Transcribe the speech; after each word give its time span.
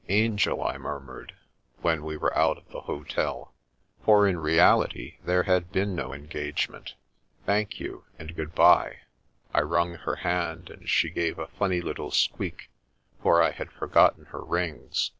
"Angel/* 0.08 0.60
I 0.64 0.76
murmured, 0.76 1.34
when 1.80 2.02
we 2.02 2.16
were 2.16 2.36
out 2.36 2.58
of 2.58 2.68
the 2.70 2.80
hotel, 2.80 3.54
for 4.04 4.26
in 4.26 4.38
reality 4.40 5.18
there 5.24 5.44
had 5.44 5.70
been 5.70 5.94
no 5.94 6.12
engagement. 6.12 6.94
"Thank 7.46 7.78
you— 7.78 8.04
and 8.18 8.34
good 8.34 8.56
bye." 8.56 8.96
I 9.54 9.60
wnmg 9.60 10.00
her 10.00 10.16
hand, 10.16 10.68
and 10.68 10.90
she 10.90 11.10
gave 11.10 11.38
a 11.38 11.42
f 11.42 11.56
imny 11.60 11.80
little 11.80 12.10
squeak, 12.10 12.70
for 13.22 13.40
I 13.40 13.52
had 13.52 13.70
forgotten 13.70 14.24
her 14.32 14.42
rings. 14.44 15.12